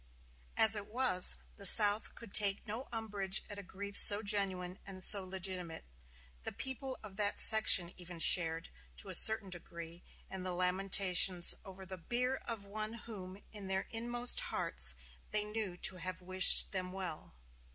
[0.57, 5.03] As it was, the South could take no umbrage at a grief so genuine and
[5.03, 5.85] so legitimate;
[6.41, 11.85] the people of that section even shared, to a certain degree, in the lamentations over
[11.85, 14.95] the bier of one whom in their inmost hearts
[15.29, 17.35] they knew to have wished them well.